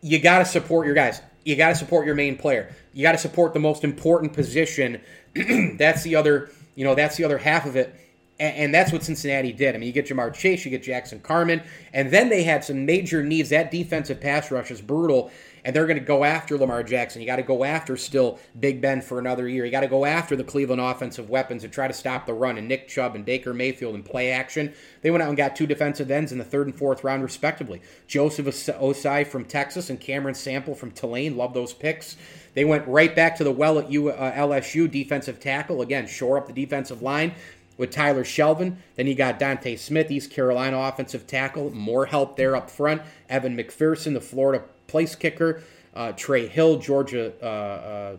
[0.01, 1.21] you got to support your guys.
[1.45, 2.75] You got to support your main player.
[2.93, 5.01] You got to support the most important position.
[5.79, 7.95] that's the other, you know, that's the other half of it.
[8.41, 9.75] And, and, that's what Cincinnati did.
[9.75, 11.63] I mean, you get Ja'Marr Chase, you get Jackson Carman,
[11.93, 13.51] and then they had some major needs.
[13.51, 15.31] That defensive pass rush is brutal
[15.65, 17.21] and they're going to go after Lamar Jackson.
[17.21, 19.65] You got to go after still Big Ben for another year.
[19.67, 22.59] You got to go after the Cleveland offensive weapons and try to stop the run.
[22.59, 24.73] And Nick Chubb and Baker Mayfield and play action.
[25.03, 27.83] They went out and got two defensive ends in the third and fourth round, respectively.
[28.07, 31.37] Joseph Ossai from Texas and Cameron Sample from Tulane.
[31.37, 32.17] Love those picks.
[32.55, 35.83] They went right back to the well at U, uh, LSU defensive tackle.
[35.83, 37.35] Again, shore up the defensive line
[37.79, 38.77] with Tyler Shelvin.
[38.97, 41.71] Then you got D'Ante Smith, East Carolina offensive tackle.
[41.71, 43.01] More help there up front.
[43.31, 45.63] Evan McPherson, the Florida place kicker.
[45.95, 48.17] Uh, Trey Hill, Georgia uh, uh,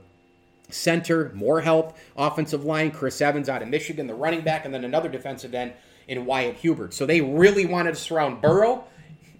[0.69, 1.97] center, more help.
[2.17, 5.73] Offensive line, Chris Evans out of Michigan, the running back, and then another defensive end
[6.07, 6.93] in Wyatt Hubert.
[6.93, 8.85] So they really wanted to surround Burrow,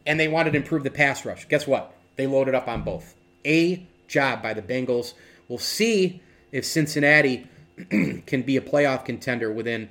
[0.06, 1.48] and they wanted to improve the pass rush.
[1.48, 1.94] Guess what?
[2.16, 3.16] They loaded up on both.
[3.46, 5.14] A job by the Bengals.
[5.48, 7.48] We'll see if Cincinnati
[7.90, 9.90] can be a playoff contender within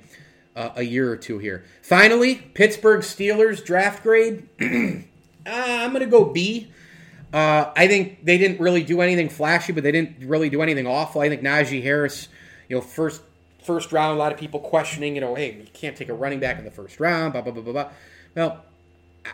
[0.59, 1.63] uh, a year or two here.
[1.81, 4.49] Finally, Pittsburgh Steelers draft grade.
[4.61, 4.65] uh,
[5.45, 6.69] I'm going to go B.
[7.31, 10.85] Uh, I think they didn't really do anything flashy, but they didn't really do anything
[10.85, 11.21] awful.
[11.21, 12.27] I think Najee Harris,
[12.67, 13.21] you know, first
[13.63, 16.41] first round, a lot of people questioning, you know, hey, you can't take a running
[16.41, 17.89] back in the first round, blah blah blah blah blah.
[18.35, 18.65] Well,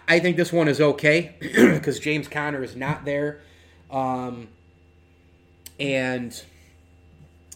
[0.07, 3.41] I think this one is okay because James Conner is not there,
[3.89, 4.49] um,
[5.79, 6.39] and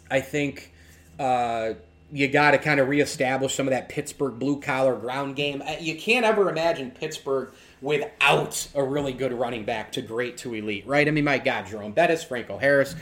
[0.09, 0.72] I think
[1.20, 1.74] uh,
[2.12, 5.62] you got to kind of reestablish some of that Pittsburgh blue collar ground game.
[5.62, 7.51] Uh, you can't ever imagine Pittsburgh
[7.82, 11.07] without a really good running back to great to elite, right?
[11.07, 12.95] I mean, my God, Jerome Bettis, Franco Harris,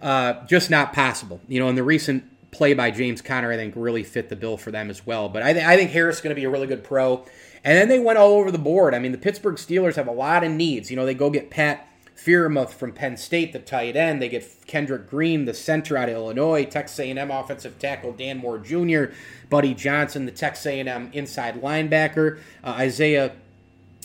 [0.00, 1.40] uh, just not possible.
[1.48, 4.56] You know, in the recent play by James Conner, I think, really fit the bill
[4.56, 5.28] for them as well.
[5.28, 7.24] But I, th- I think Harris is going to be a really good pro.
[7.64, 8.94] And then they went all over the board.
[8.94, 10.90] I mean, the Pittsburgh Steelers have a lot of needs.
[10.90, 11.87] You know, they go get Pat
[12.18, 14.20] Freiermuth from Penn State, the tight end.
[14.20, 16.64] They get Kendrick Green, the center out of Illinois.
[16.64, 19.14] Texas A&M offensive tackle Dan Moore Jr.,
[19.48, 22.40] Buddy Johnson, the Texas A&M inside linebacker.
[22.64, 23.36] Uh, Isaiah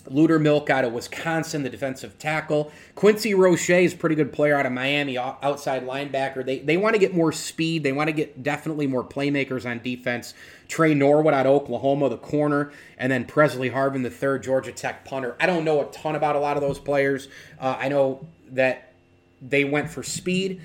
[0.10, 2.72] Loudermilk out of Wisconsin, the defensive tackle.
[2.94, 6.46] Quincy Roche is a pretty good player out of Miami, outside linebacker.
[6.46, 7.84] They, they want to get more speed.
[7.84, 10.34] They want to get definitely more playmakers on defense.
[10.68, 15.06] Tre Norwood out of Oklahoma, the corner, and then Presley Harvin, the third Georgia Tech
[15.06, 15.38] punter.
[15.40, 17.30] I don't know a ton about a lot of those players.
[17.60, 18.94] Uh, I know that
[19.42, 20.62] they went for speed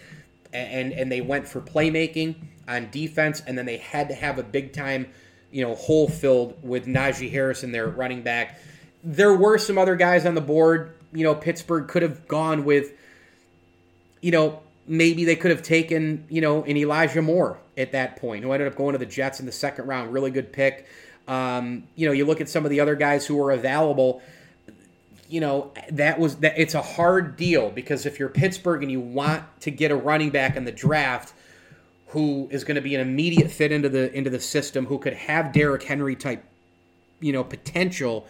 [0.53, 2.35] and, and they went for playmaking
[2.67, 5.07] on defense, and then they had to have a big time,
[5.51, 8.59] you know, hole filled with Najee Harris in their running back
[9.03, 10.95] there were some other guys on the board.
[11.13, 12.93] You know, Pittsburgh could have gone with,
[14.21, 18.45] you know, maybe they could have taken, you know, an Elijah Moore at that point,
[18.45, 20.13] who ended up going to the Jets in the second round.
[20.13, 20.87] Really good pick.
[21.27, 24.23] Um, you know, you look at some of the other guys who were available.
[25.29, 26.59] You know, that was that.
[26.59, 30.31] It's a hard deal because if you're Pittsburgh and you want to get a running
[30.31, 31.35] back in the draft
[32.09, 35.13] who is going to be an immediate fit into the into the system, who could
[35.13, 36.43] have Derrick Henry type,
[37.21, 38.27] you know, potential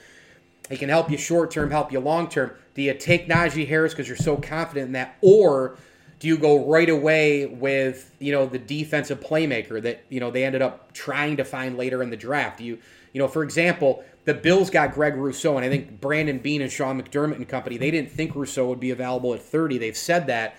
[0.68, 2.52] he can help you short term, help you long term.
[2.74, 5.76] Do you take Najee Harris because you're so confident in that, or
[6.20, 10.44] do you go right away with you know the defensive playmaker that you know they
[10.44, 12.60] ended up trying to find later in the draft?
[12.60, 12.78] You
[13.12, 16.70] you know, for example, the Bills got Greg Rousseau, and I think Brandon Beane and
[16.70, 19.78] Sean McDermott and company they didn't think Rousseau would be available at 30.
[19.78, 20.56] They've said that.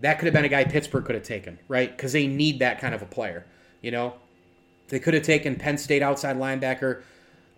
[0.00, 1.94] That could have been a guy Pittsburgh could have taken, right?
[1.94, 3.44] Because they need that kind of a player.
[3.82, 4.14] You know,
[4.88, 7.02] they could have taken Penn State outside linebacker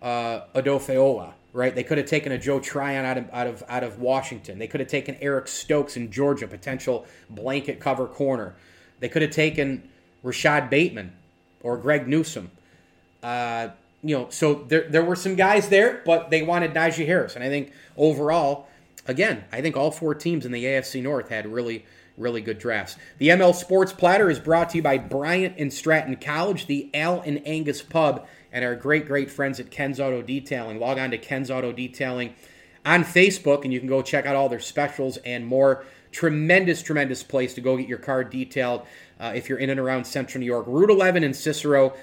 [0.03, 1.73] uh, Adofeola, right?
[1.73, 4.59] They could have taken a Joe Tryon out of, out of out of Washington.
[4.59, 8.55] They could have taken Eric Stokes in Georgia, potential blanket cover corner.
[8.99, 9.89] They could have taken
[10.21, 11.13] Rashod Bateman
[11.61, 12.51] or Greg Newsome.
[13.23, 13.69] Uh,
[14.03, 17.43] you know, so there there were some guys there, but they wanted Najee Harris, and
[17.43, 18.67] I think overall,
[19.07, 21.85] again, I think all four teams in the AFC North had really
[22.17, 22.97] really good drafts.
[23.17, 27.21] The ML Sports Platter is brought to you by Bryant and Stratton College, the Al
[27.21, 30.79] and Angus Pub and our great, great friends at Ken's Auto Detailing.
[30.79, 32.35] Log on to Ken's Auto Detailing
[32.85, 35.83] on Facebook, and you can go check out all their specials and more.
[36.11, 38.85] Tremendous, tremendous place to go get your car detailed
[39.19, 40.65] uh, if you're in and around Central New York.
[40.67, 41.95] Route 11 in Cicero.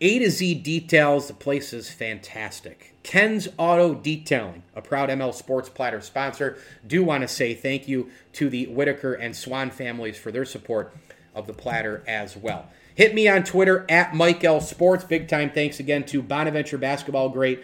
[0.00, 1.28] A to Z details.
[1.28, 2.94] The place is fantastic.
[3.02, 6.58] Ken's Auto Detailing, a proud ML Sports Platter sponsor.
[6.86, 10.94] Do want to say thank you to the Whitaker and Swan families for their support
[11.34, 12.68] of the platter as well.
[12.94, 15.04] Hit me on Twitter at Mike L Sports.
[15.04, 17.62] Big time thanks again to Bonaventure basketball great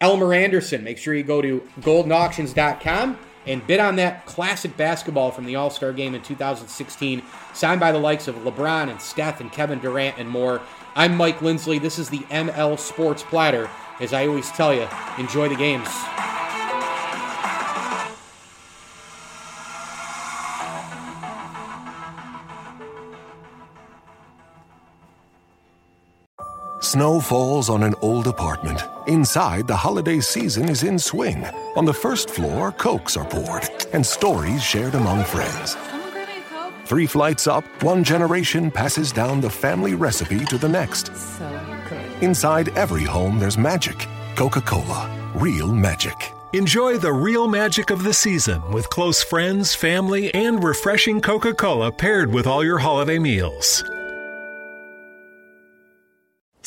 [0.00, 0.84] Elmer Anderson.
[0.84, 5.70] Make sure you go to goldenauctions.com and bid on that classic basketball from the All
[5.70, 7.22] Star game in 2016,
[7.52, 10.62] signed by the likes of LeBron and Steph and Kevin Durant and more.
[10.96, 11.80] I'm Mike Lindsley.
[11.80, 13.68] This is the ML Sports Platter.
[13.98, 14.86] As I always tell you,
[15.18, 15.88] enjoy the games.
[26.80, 28.84] Snow falls on an old apartment.
[29.08, 31.44] Inside, the holiday season is in swing.
[31.74, 35.76] On the first floor, cokes are poured and stories shared among friends.
[36.86, 41.16] Three flights up, one generation passes down the family recipe to the next.
[41.16, 41.48] So
[41.88, 42.22] good.
[42.22, 44.06] Inside every home, there's magic.
[44.36, 46.32] Coca Cola, real magic.
[46.52, 51.90] Enjoy the real magic of the season with close friends, family, and refreshing Coca Cola
[51.90, 53.82] paired with all your holiday meals.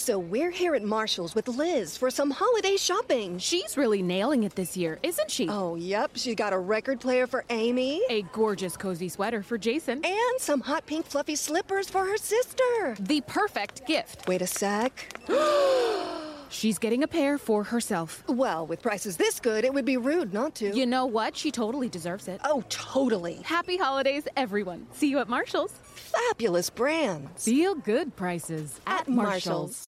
[0.07, 3.39] So we're here at Marshall's with Liz for some holiday shopping.
[3.39, 5.49] She's really nailing it this year, isn't she?
[5.49, 6.11] Oh, yep.
[6.15, 10.61] She got a record player for Amy, a gorgeous cozy sweater for Jason, and some
[10.61, 12.95] hot pink fluffy slippers for her sister.
[13.01, 14.29] The perfect gift.
[14.29, 15.13] Wait a sec.
[16.49, 18.23] She's getting a pair for herself.
[18.29, 20.73] Well, with prices this good, it would be rude not to.
[20.73, 21.35] You know what?
[21.35, 22.39] She totally deserves it.
[22.45, 23.41] Oh, totally.
[23.43, 24.87] Happy holidays, everyone.
[24.93, 25.73] See you at Marshall's.
[25.73, 27.43] Fabulous brands.
[27.43, 29.35] Feel good prices at, at Marshall's.
[29.35, 29.87] Marshall's.